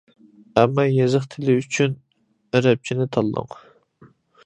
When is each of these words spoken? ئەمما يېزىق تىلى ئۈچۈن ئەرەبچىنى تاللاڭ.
ئەمما 0.61 0.85
يېزىق 0.91 1.27
تىلى 1.35 1.57
ئۈچۈن 1.63 1.95
ئەرەبچىنى 2.59 3.11
تاللاڭ. 3.17 3.57